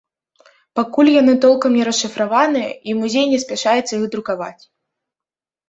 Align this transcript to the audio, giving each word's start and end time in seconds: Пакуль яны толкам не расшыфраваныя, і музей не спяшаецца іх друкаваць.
Пакуль 0.79 1.11
яны 1.21 1.35
толкам 1.45 1.71
не 1.81 1.85
расшыфраваныя, 1.89 2.69
і 2.91 2.97
музей 3.03 3.25
не 3.37 3.45
спяшаецца 3.47 3.87
іх 4.01 4.11
друкаваць. 4.17 4.59